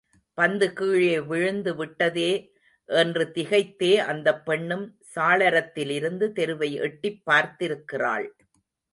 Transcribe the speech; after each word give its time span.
பந்து 0.33 0.73
கீழே 0.73 1.19
விழுந்து 1.19 1.75
விட்டதே 1.75 2.53
என்று 2.85 3.31
திகைத்தே 3.35 3.97
அந்தப் 3.97 4.45
பெண்ணும் 4.45 4.99
சாளரத்திலிருந்து 5.15 6.31
தெருவை 6.31 6.73
எட்டிப் 6.73 7.21
பார்த்திருக்கின்றாள். 7.31 8.27